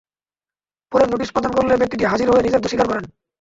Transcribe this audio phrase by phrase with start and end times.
[0.91, 3.05] পরে নোটিশ প্রদান করলে ব্যক্তিটি হাজির হয়ে নিজের দোষ স্বীকার করেন।